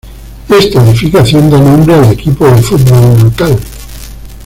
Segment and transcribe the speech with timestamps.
[0.49, 3.55] Esta edificación da nombre al equipo de fútbol local.